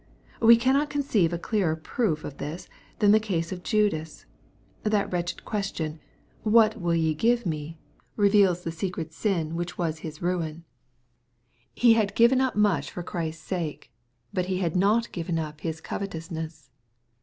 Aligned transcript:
]We 0.41 0.57
cannot 0.57 0.89
conceive 0.89 1.31
a 1.31 1.37
clearer 1.37 1.75
proof 1.75 2.23
of 2.23 2.37
this, 2.39 2.67
than 2.97 3.11
the 3.11 3.19
case 3.19 3.51
of 3.51 3.61
Judas. 3.61 4.25
That 4.81 5.11
wretched 5.13 5.45
question," 5.45 5.99
What 6.57 6.81
will 6.81 6.95
ye 6.95 7.13
give 7.13 7.45
me?" 7.45 7.77
reveals 8.15 8.63
the 8.63 8.71
secret 8.71 9.13
sin 9.13 9.53
which 9.55 9.77
was 9.77 9.99
hia 9.99 10.09
352 10.09 10.63
BXF08IT0BT 10.63 10.63
THOUGHTS. 10.63 11.83
ruin. 11.83 11.87
He 11.87 11.93
had 11.93 12.15
giyen 12.15 12.41
up 12.41 12.55
much 12.55 12.89
for 12.89 13.03
Christ's 13.03 13.43
sake, 13.45 13.91
bnl 14.35 14.45
he 14.45 14.57
had 14.57 14.75
not 14.75 15.09
giyen 15.13 15.37
up 15.37 15.61
his 15.61 15.79
covetousness. 15.81 16.71